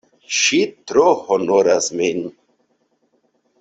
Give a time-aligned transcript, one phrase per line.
[0.37, 0.61] Ŝi
[0.93, 2.27] tro honoras min!